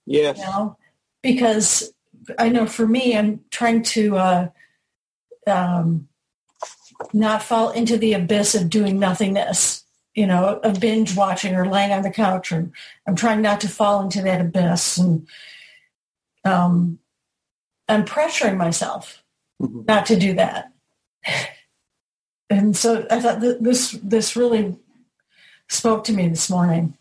[0.06, 0.38] Yes.
[0.38, 0.78] You know?
[1.24, 1.92] Because
[2.38, 4.50] I know for me, I'm trying to uh,
[5.48, 6.08] um,
[7.14, 11.92] not fall into the abyss of doing nothingness, you know, of binge watching or laying
[11.92, 12.52] on the couch.
[12.52, 12.70] Or
[13.08, 15.00] I'm trying not to fall into that abyss.
[15.00, 15.28] And
[16.46, 17.00] um,
[17.88, 19.24] I'm pressuring myself
[19.60, 19.82] mm-hmm.
[19.88, 20.72] not to do that.
[22.52, 24.76] And so I thought this this really
[25.70, 26.98] spoke to me this morning.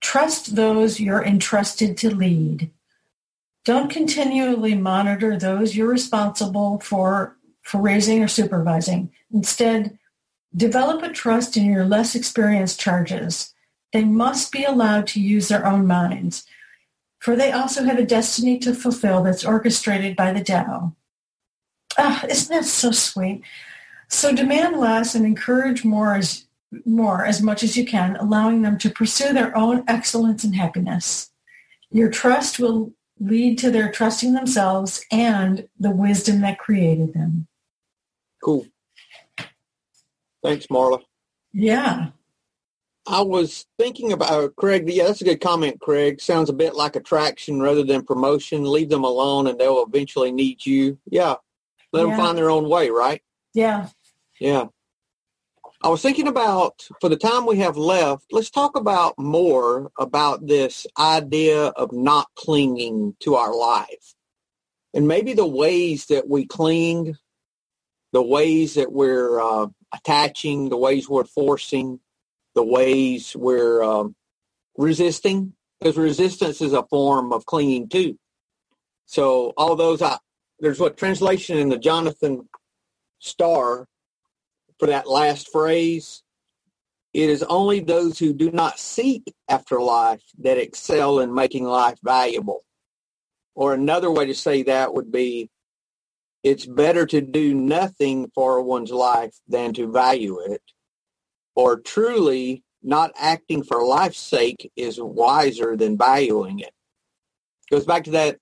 [0.00, 2.70] Trust those you're entrusted to lead.
[3.64, 9.12] Don't continually monitor those you're responsible for, for raising or supervising.
[9.32, 9.98] Instead,
[10.56, 13.54] develop a trust in your less experienced charges.
[13.92, 16.46] They must be allowed to use their own minds,
[17.18, 20.94] for they also have a destiny to fulfill that's orchestrated by the Tao.
[21.98, 23.42] Ah, isn't that so sweet?
[24.08, 26.46] So demand less and encourage more as
[26.84, 31.30] more as much as you can, allowing them to pursue their own excellence and happiness.
[31.90, 37.46] Your trust will lead to their trusting themselves and the wisdom that created them.
[38.42, 38.66] Cool.
[40.42, 41.02] Thanks, Marla.
[41.52, 42.08] Yeah.
[43.06, 44.88] I was thinking about Craig.
[44.88, 46.20] Yeah, that's a good comment, Craig.
[46.20, 48.64] Sounds a bit like attraction rather than promotion.
[48.64, 50.98] Leave them alone and they'll eventually need you.
[51.10, 51.34] Yeah.
[51.92, 52.10] Let yeah.
[52.10, 53.22] them find their own way, right?
[53.52, 53.88] Yeah.
[54.38, 54.66] Yeah.
[55.82, 60.46] I was thinking about, for the time we have left, let's talk about more about
[60.46, 64.14] this idea of not clinging to our life.
[64.92, 67.16] And maybe the ways that we cling,
[68.12, 72.00] the ways that we're uh, attaching, the ways we're forcing,
[72.54, 74.14] the ways we're um,
[74.76, 78.18] resisting, because resistance is a form of clinging too.
[79.06, 80.18] So all those, I,
[80.58, 82.50] there's what translation in the Jonathan
[83.18, 83.86] Star
[84.80, 86.22] for that last phrase,
[87.12, 91.98] it is only those who do not seek after life that excel in making life
[92.02, 92.64] valuable.
[93.54, 95.50] Or another way to say that would be,
[96.42, 100.62] it's better to do nothing for one's life than to value it.
[101.54, 106.72] Or truly, not acting for life's sake is wiser than valuing it.
[107.70, 108.38] Goes back to that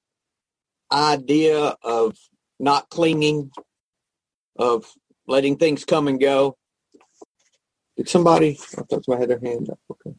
[0.93, 2.17] idea of
[2.61, 3.51] not clinging,
[4.57, 4.87] of
[5.29, 6.57] letting things come and go.
[7.97, 8.59] Did somebody?
[8.79, 9.79] I thought somebody had their hand up.
[9.91, 10.17] Okay.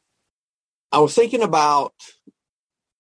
[0.92, 1.94] I was thinking about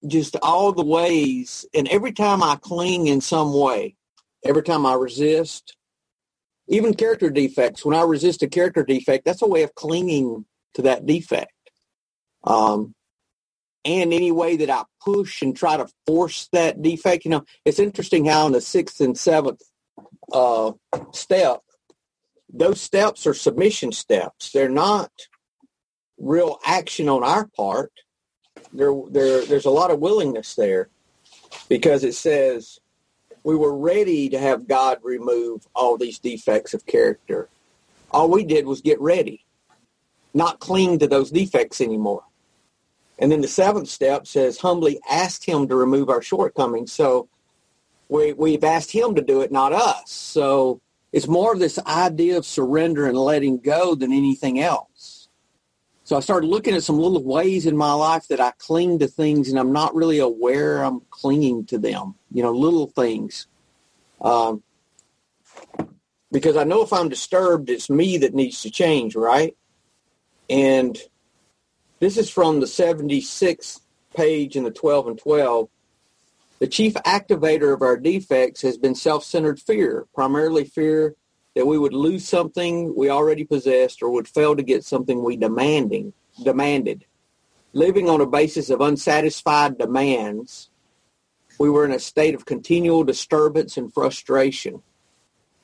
[0.07, 3.95] just all the ways, and every time I cling in some way,
[4.45, 5.75] every time I resist,
[6.67, 10.45] even character defects, when I resist a character defect, that's a way of clinging
[10.75, 11.51] to that defect.
[12.43, 12.93] Um,
[13.85, 17.79] and any way that I push and try to force that defect, you know, it's
[17.79, 19.61] interesting how in the sixth and seventh
[20.31, 20.73] uh,
[21.13, 21.61] step,
[22.51, 24.51] those steps are submission steps.
[24.51, 25.11] They're not
[26.17, 27.91] real action on our part.
[28.73, 30.89] There, there, there's a lot of willingness there
[31.67, 32.79] because it says
[33.43, 37.47] we were ready to have God remove all these defects of character.
[38.11, 39.45] All we did was get ready,
[40.33, 42.23] not cling to those defects anymore.
[43.17, 46.91] And then the seventh step says humbly ask him to remove our shortcomings.
[46.91, 47.27] So
[48.07, 50.11] we, we've asked him to do it, not us.
[50.11, 55.27] So it's more of this idea of surrender and letting go than anything else.
[56.03, 59.07] So I started looking at some little ways in my life that I cling to
[59.07, 63.47] things and I'm not really aware I'm clinging to them, you know, little things.
[64.21, 64.63] Um,
[66.31, 69.55] because I know if I'm disturbed, it's me that needs to change, right?
[70.49, 70.97] And
[71.99, 73.81] this is from the 76th
[74.15, 75.69] page in the 12 and 12.
[76.59, 81.15] The chief activator of our defects has been self-centered fear, primarily fear
[81.55, 85.37] that we would lose something we already possessed or would fail to get something we
[85.37, 87.05] demanding demanded.
[87.71, 90.69] Living on a basis of unsatisfied demands,
[91.59, 94.81] we were in a state of continual disturbance and frustration.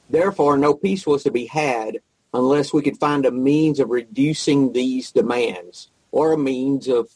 [0.09, 1.99] Therefore, no peace was to be had
[2.33, 7.09] unless we could find a means of reducing these demands or a means of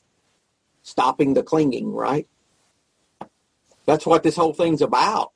[0.83, 2.27] stopping the clinging, right?
[3.89, 5.31] That's what this whole thing's about,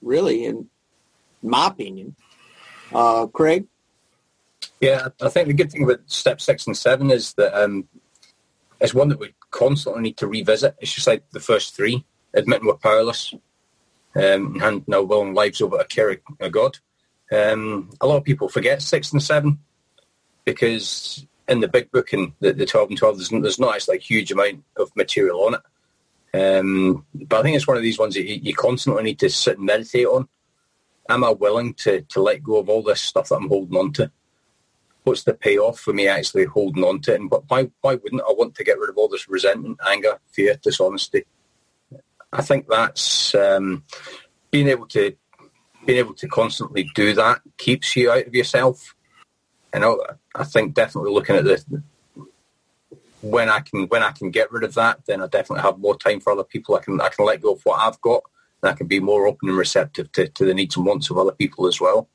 [0.00, 0.70] really, in
[1.42, 2.16] my opinion.
[2.90, 3.66] Uh, Craig?
[4.80, 7.86] Yeah, I think the good thing about step six and seven is that um,
[8.80, 10.74] it's one that we constantly need to revisit.
[10.80, 13.34] It's just like the first three, admitting we're powerless
[14.16, 16.78] um, and our will and lives over to care of God.
[17.30, 19.58] Um, a lot of people forget six and seven
[20.46, 23.98] because in the big book and the, the 12 and 12, there's, there's not actually
[23.98, 25.60] a huge amount of material on it.
[26.34, 29.30] Um, but I think it's one of these ones that you, you, constantly need to
[29.30, 30.28] sit and meditate on.
[31.08, 33.92] Am I willing to, to let go of all this stuff that I'm holding on
[33.94, 34.10] to?
[35.04, 37.20] What's the payoff for me actually holding on to it?
[37.20, 40.58] And why, why wouldn't I want to get rid of all this resentment, anger, fear,
[40.62, 41.24] dishonesty?
[42.30, 43.84] I think that's um,
[44.50, 45.16] being able to
[45.86, 48.94] being able to constantly do that keeps you out of yourself
[49.72, 49.92] and I,
[50.34, 51.82] I think definitely looking at the
[53.20, 55.96] when I can when I can get rid of that, then I definitely have more
[55.96, 56.76] time for other people.
[56.76, 58.22] I can I can let go of what I've got,
[58.62, 61.18] and I can be more open and receptive to, to the needs and wants of
[61.18, 62.08] other people as well.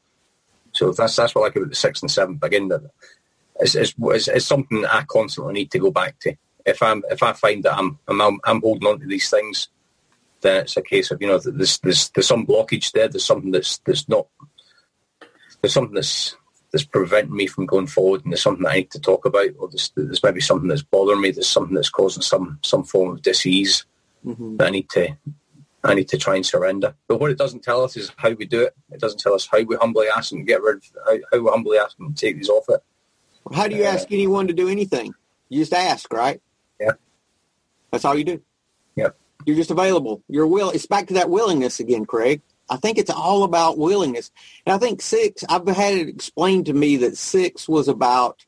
[0.71, 2.43] So that's that's what I like about the sixth and seventh.
[2.43, 2.71] Again,
[3.59, 6.35] it's, it's, it's something that I constantly need to go back to.
[6.65, 9.67] If I'm if I find that I'm I'm, I'm holding on to these things,
[10.41, 13.09] then it's a case of you know there's there's there's some blockage there.
[13.09, 14.27] There's something that's that's not
[15.61, 16.35] there's something that's
[16.73, 19.51] that's preventing me from going forward and there's something that I need to talk about
[19.59, 23.11] or there's, there's maybe something that's bothering me, there's something that's causing some some form
[23.11, 23.85] of disease
[24.25, 24.57] mm-hmm.
[24.57, 25.15] that I need to
[25.83, 26.95] I need to try and surrender.
[27.07, 28.73] But what it doesn't tell us is how we do it.
[28.91, 31.49] It doesn't tell us how we humbly ask and get rid of how, how we
[31.49, 32.81] humbly ask and take these off it.
[33.53, 35.13] How do you uh, ask anyone to do anything?
[35.49, 36.41] You just ask, right?
[36.79, 36.93] Yeah.
[37.91, 38.41] That's all you do.
[38.95, 39.09] Yeah.
[39.45, 40.23] You're just available.
[40.27, 40.71] Your will.
[40.71, 42.41] It's back to that willingness again, Craig.
[42.73, 44.31] I think it's all about willingness.
[44.65, 48.45] And I think six, I've had it explained to me that six was about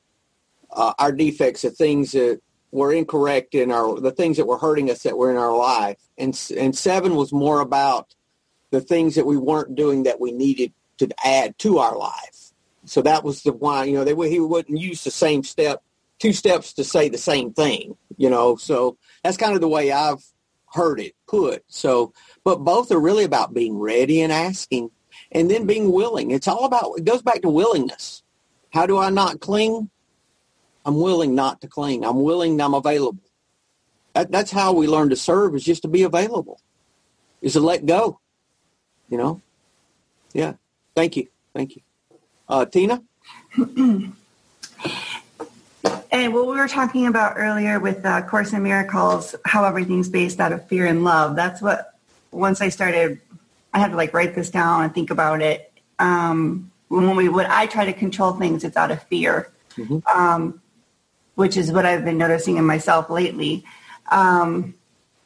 [0.72, 4.90] uh, our defects, the things that were incorrect in our, the things that were hurting
[4.90, 6.00] us that were in our life.
[6.18, 8.16] And, and seven was more about
[8.72, 12.52] the things that we weren't doing that we needed to add to our life.
[12.86, 15.84] So that was the why, you know, they, he wouldn't use the same step,
[16.18, 18.56] two steps to say the same thing, you know.
[18.56, 20.24] So that's kind of the way I've
[20.74, 21.64] heard it put.
[21.68, 22.14] So
[22.46, 24.92] but both are really about being ready and asking
[25.32, 26.32] and then being willing.
[26.32, 28.24] It's all about, it goes back to willingness.
[28.72, 29.90] How do I not cling?
[30.86, 32.06] I'm willing not to cling.
[32.06, 33.20] I'm willing, I'm available.
[34.14, 36.62] That, that's how we learn to serve is just to be available,
[37.42, 38.20] is to let go,
[39.10, 39.42] you know?
[40.32, 40.54] Yeah.
[40.96, 41.28] Thank you.
[41.54, 41.82] Thank you.
[42.48, 43.02] Uh, Tina?
[43.58, 44.14] and
[46.12, 50.52] what we were talking about earlier with uh, Course in Miracles, how everything's based out
[50.52, 51.95] of fear and love, that's what
[52.36, 53.20] once I started,
[53.74, 55.72] I had to like write this down and think about it.
[56.00, 60.00] Um, when we when I try to control things, it's out of fear, mm-hmm.
[60.16, 60.62] um,
[61.36, 63.66] which is what I've been noticing in myself lately.
[64.12, 64.76] Um,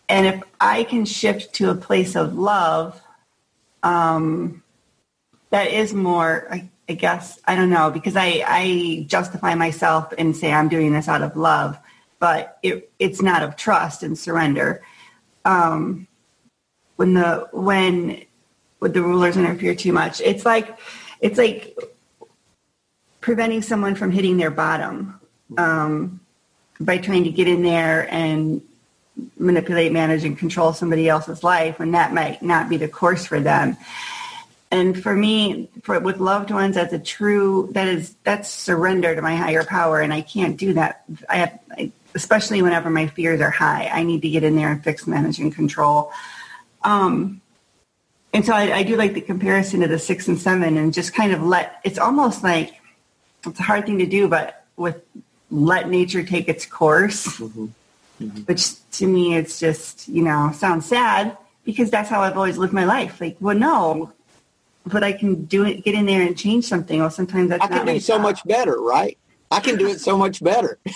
[0.07, 2.99] and if I can shift to a place of love,
[3.83, 4.63] um,
[5.51, 10.35] that is more, I, I, guess, I don't know, because I, I justify myself and
[10.35, 11.77] say I'm doing this out of love,
[12.17, 14.81] but it, it's not of trust and surrender.
[15.45, 16.07] Um,
[16.99, 18.25] when the when
[18.81, 20.19] would the rulers interfere too much.
[20.19, 20.77] It's like
[21.21, 21.77] it's like
[23.21, 25.17] preventing someone from hitting their bottom.
[25.57, 26.19] Um,
[26.81, 28.61] by trying to get in there and
[29.37, 33.39] manipulate, manage, and control somebody else's life when that might not be the course for
[33.39, 33.77] them.
[34.69, 39.21] And for me, for with loved ones, that's a true that is that's surrender to
[39.21, 41.05] my higher power, and I can't do that.
[41.29, 43.89] I have, I, especially whenever my fears are high.
[43.91, 46.11] I need to get in there and fix, manage, and control.
[46.83, 47.41] Um,
[48.33, 51.13] and so I, I do like the comparison to the six and seven, and just
[51.13, 51.79] kind of let.
[51.83, 52.75] It's almost like
[53.45, 55.01] it's a hard thing to do, but with
[55.51, 57.67] let nature take its course, mm-hmm.
[58.21, 58.39] Mm-hmm.
[58.41, 62.73] which to me it's just you know sounds sad because that's how I've always lived
[62.73, 63.19] my life.
[63.19, 64.13] Like, well, no,
[64.85, 66.99] but I can do it, get in there and change something.
[66.99, 68.21] Well, sometimes that's I can do so job.
[68.21, 69.17] much better, right?
[69.51, 70.79] I can do it so much better.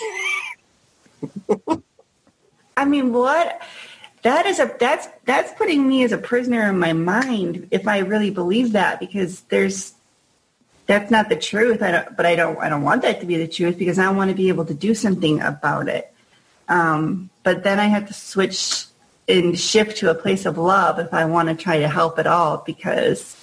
[2.76, 3.62] I mean, what?
[4.24, 7.98] That is a that's that's putting me as a prisoner in my mind if I
[7.98, 9.92] really believe that because there's
[10.86, 11.82] that's not the truth.
[11.82, 14.10] I don't, but I don't I don't want that to be the truth because I
[14.10, 16.10] want to be able to do something about it.
[16.70, 18.86] Um, but then I have to switch
[19.28, 22.26] and shift to a place of love if I want to try to help at
[22.26, 23.36] all because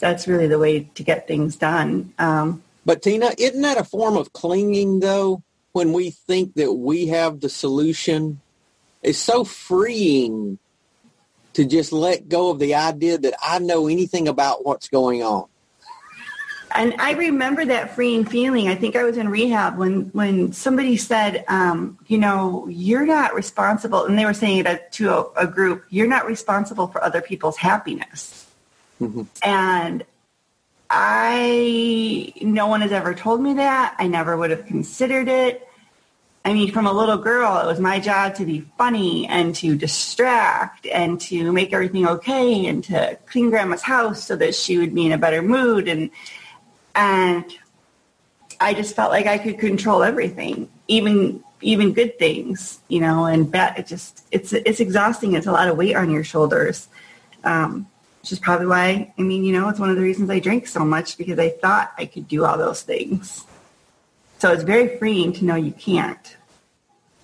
[0.00, 2.14] that's really the way to get things done.
[2.18, 5.42] Um, but Tina, isn't that a form of clinging though?
[5.72, 8.40] When we think that we have the solution,
[9.02, 10.58] it's so freeing
[11.54, 15.46] to just let go of the idea that I know anything about what's going on.
[16.74, 18.68] And I remember that freeing feeling.
[18.68, 23.34] I think I was in rehab when, when somebody said, um, you know, you're not
[23.34, 27.20] responsible, and they were saying it to a, a group, you're not responsible for other
[27.20, 28.50] people's happiness.
[29.02, 29.24] Mm-hmm.
[29.42, 30.04] And
[30.88, 33.94] I, no one has ever told me that.
[33.98, 35.68] I never would have considered it.
[36.44, 39.76] I mean, from a little girl, it was my job to be funny and to
[39.76, 44.92] distract and to make everything okay and to clean grandma's house so that she would
[44.92, 45.86] be in a better mood.
[45.86, 46.10] And,
[46.96, 47.44] and
[48.60, 53.48] I just felt like I could control everything, even, even good things, you know, and
[53.48, 55.34] bad, it just, it's, it's exhausting.
[55.34, 56.88] It's a lot of weight on your shoulders.
[57.44, 57.86] Um,
[58.20, 60.68] which is probably why, I mean, you know, it's one of the reasons I drink
[60.68, 63.44] so much because I thought I could do all those things.
[64.42, 66.36] So it's very freeing to know you can't.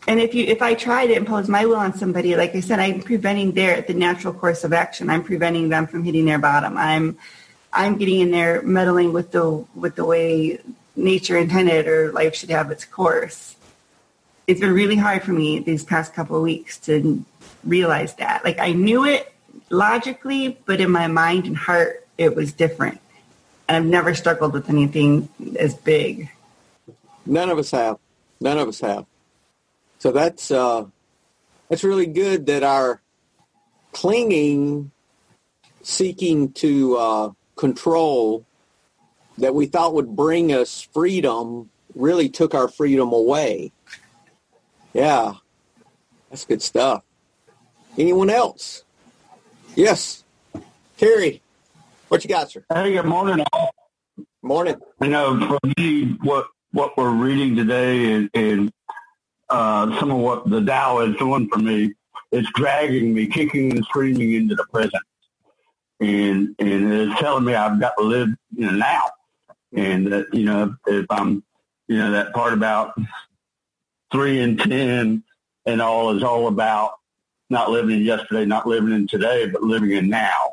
[0.07, 2.79] And if you, if I try to impose my will on somebody, like I said,
[2.79, 5.11] I'm preventing their the natural course of action.
[5.11, 6.77] I'm preventing them from hitting their bottom.
[6.77, 7.19] I'm,
[7.73, 10.61] I'm getting in there meddling with the with the way
[10.95, 13.57] nature intended or life should have its course.
[14.47, 17.25] It's been really hard for me these past couple of weeks to
[17.64, 18.45] realize that.
[18.45, 19.35] Like I knew it
[19.71, 23.01] logically, but in my mind and heart, it was different.
[23.66, 26.31] And I've never struggled with anything as big.
[27.29, 27.99] None of us have.
[28.41, 29.05] None of us have.
[29.99, 30.87] So that's uh,
[31.68, 33.03] that's really good that our
[33.93, 34.91] clinging,
[35.83, 38.47] seeking to uh, control
[39.37, 43.72] that we thought would bring us freedom really took our freedom away.
[44.95, 45.35] Yeah,
[46.31, 47.03] that's good stuff.
[47.99, 48.85] Anyone else?
[49.74, 50.24] Yes.
[50.97, 51.43] Terry,
[52.09, 52.64] what you got, sir?
[52.72, 53.45] Hey, good morning.
[53.53, 53.70] All.
[54.43, 54.76] Morning.
[55.01, 58.73] You know, for me, what what we're reading today and, and
[59.49, 61.95] uh, some of what the Tao is doing for me,
[62.31, 65.03] it's dragging me, kicking and screaming into the present,
[66.01, 69.03] and and it's telling me I've got to live you know now,
[69.75, 71.43] and that you know if I'm
[71.87, 72.95] you know that part about
[74.12, 75.23] three and ten
[75.64, 76.93] and all is all about
[77.51, 80.53] not living in yesterday, not living in today, but living in now.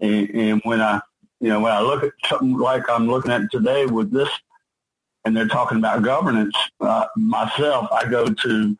[0.00, 1.00] And, and when I,
[1.40, 4.30] you know, when I look at something like I'm looking at today with this,
[5.24, 8.78] and they're talking about governance, uh, myself, I go to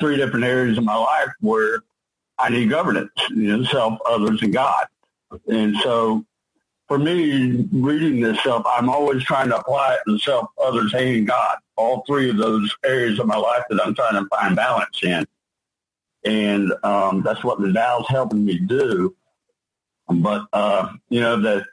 [0.00, 1.82] three different areas of my life where
[2.38, 4.86] I need governance, you know, self, others, and God.
[5.48, 6.24] And so
[6.88, 11.26] for me, reading this stuff, I'm always trying to apply it to self, others, and
[11.26, 11.58] God.
[11.76, 15.26] All three of those areas of my life that I'm trying to find balance in
[16.24, 19.14] and um, that's what the Tao's helping me do.
[20.08, 21.64] But uh, you know the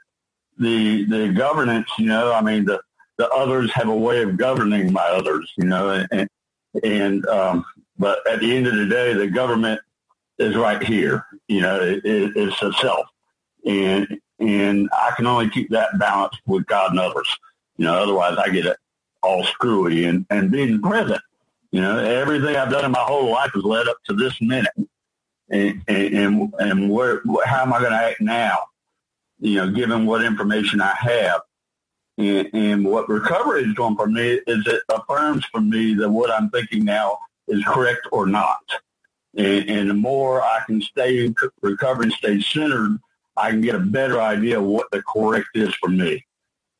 [0.58, 2.80] the the governance, you know, I mean the
[3.18, 6.28] the others have a way of governing my others, you know, and
[6.82, 7.64] and um,
[7.98, 9.80] but at the end of the day, the government
[10.38, 13.06] is right here, you know, it, it, it's a self,
[13.66, 17.28] and and I can only keep that balance with God and others,
[17.76, 18.76] you know, otherwise I get
[19.22, 21.22] all screwy and and being present
[21.72, 24.72] you know, everything I've done in my whole life has led up to this minute.
[25.48, 28.58] And, and, and where, how am I going to act now?
[29.40, 31.40] You know, given what information I have.
[32.18, 36.30] And, and what recovery is doing for me is it affirms for me that what
[36.30, 38.62] I'm thinking now is correct or not.
[39.36, 42.98] And, and the more I can stay in recovery and stay centered,
[43.36, 46.26] I can get a better idea of what the correct is for me.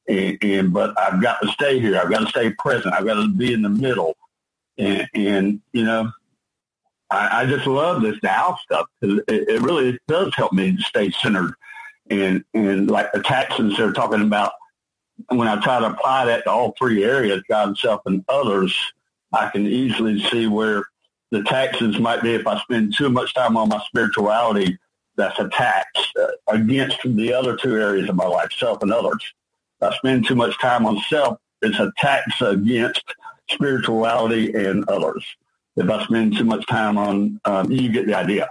[0.08, 1.98] And, and but I've got to stay here.
[1.98, 2.94] I've got to stay present.
[2.94, 4.16] I've got to be in the middle
[4.76, 6.12] And, and you know,
[7.10, 11.54] I, I, just love this now stuff it, it, really does help me stay centered.
[12.10, 14.52] And, and like the taxes they're talking about,
[15.28, 18.76] when I try to apply that to all three areas, God, self, and others,
[19.32, 20.84] I can easily see where
[21.30, 24.78] the taxes might be if I spend too much time on my spirituality,
[25.16, 25.86] that's a tax
[26.20, 29.22] uh, against the other two areas of my life, self and others.
[29.80, 33.02] If I spend too much time on self, it's a tax against
[33.50, 35.24] spirituality and others.
[35.76, 38.50] If I spend too much time on, um, you get the idea.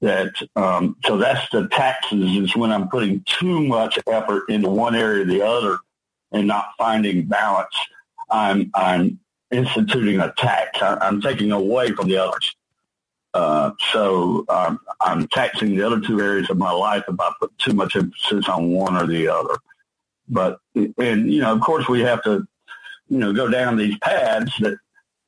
[0.00, 4.96] That um, so that's the taxes is when I'm putting too much effort into one
[4.96, 5.78] area or the other
[6.32, 7.74] and not finding balance.
[8.30, 9.20] I'm I'm
[9.50, 10.80] instituting a tax.
[10.80, 12.54] I, am taking away from the others.
[13.34, 17.56] Uh, so um, I'm taxing the other two areas of my life if I put
[17.58, 19.56] too much emphasis on one or the other.
[20.28, 22.46] But and you know, of course, we have to
[23.08, 24.78] you know go down these paths that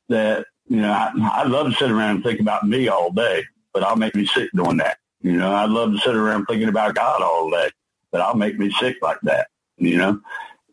[0.08, 3.44] that you know I, I'd love to sit around and think about me all day,
[3.72, 4.98] but I'll make me sick doing that.
[5.22, 7.70] You know, I'd love to sit around thinking about God all day,
[8.10, 9.48] but I'll make me sick like that.
[9.78, 10.20] You know,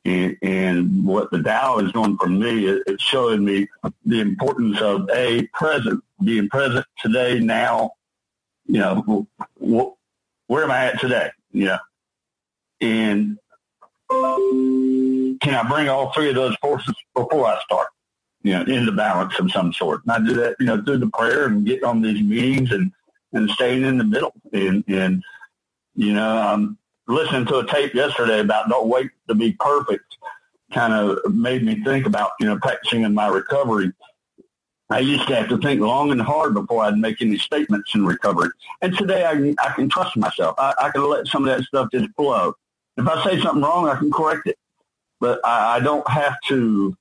[0.04, 3.68] and, and what the Tao is doing for me, it's showing me
[4.06, 7.91] the importance of a present, being present today, now.
[8.66, 9.28] You know,
[9.60, 11.30] wh- where am I at today?
[11.52, 11.78] You know,
[12.80, 13.38] and
[15.39, 17.88] can I bring all three of those forces before I start?
[18.43, 20.02] You know, into balance of some sort.
[20.04, 22.91] And I do that, you know, through the prayer and getting on these meetings and
[23.34, 24.34] and staying in the middle.
[24.52, 25.24] And and
[25.95, 26.78] you know, um,
[27.12, 30.18] listening to a tape yesterday about don't wait to be perfect
[30.74, 33.91] kind of made me think about, you know, practicing in my recovery.
[34.89, 38.05] I used to have to think long and hard before I'd make any statements in
[38.05, 38.49] recovery.
[38.82, 40.55] And today I, I can trust myself.
[40.57, 42.53] I, I can let some of that stuff just flow.
[42.97, 44.57] If I say something wrong, I can correct it.
[45.20, 46.95] But I, I don't have to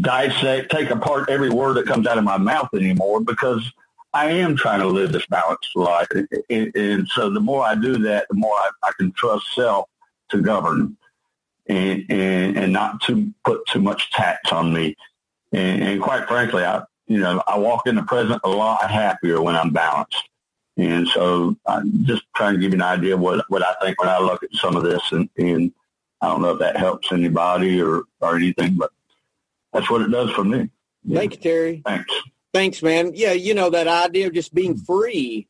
[0.00, 3.70] dissect, take apart every word that comes out of my mouth anymore because
[4.14, 6.08] I am trying to live this balanced life.
[6.50, 9.88] And, and so the more I do that, the more I, I can trust self
[10.30, 10.96] to govern
[11.66, 14.96] and, and, and not to put too much tax on me.
[15.52, 19.40] And, and quite frankly, I, you know, I walk in the present a lot happier
[19.40, 20.28] when I'm balanced.
[20.76, 24.00] And so I'm just trying to give you an idea of what, what I think
[24.00, 25.02] when I look at some of this.
[25.12, 25.72] And, and
[26.20, 28.90] I don't know if that helps anybody or, or anything, but
[29.72, 30.70] that's what it does for me.
[31.04, 31.18] Yeah.
[31.18, 31.82] Thank you, Terry.
[31.84, 32.12] Thanks.
[32.52, 33.12] Thanks, man.
[33.14, 35.48] Yeah, you know, that idea of just being free.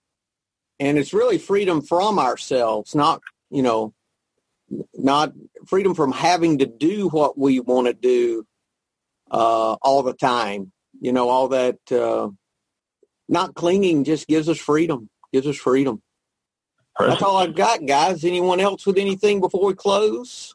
[0.78, 3.94] And it's really freedom from ourselves, not, you know,
[4.94, 5.32] not
[5.66, 8.46] freedom from having to do what we want to do
[9.30, 10.72] uh, all the time.
[11.00, 12.30] You know, all that uh,
[13.28, 16.02] not clinging just gives us freedom, gives us freedom.
[16.96, 17.20] Perfect.
[17.20, 18.24] That's all I've got, guys.
[18.24, 20.54] Anyone else with anything before we close?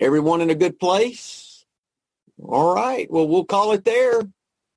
[0.00, 1.64] Everyone in a good place?
[2.42, 3.10] All right.
[3.10, 4.22] Well, we'll call it there.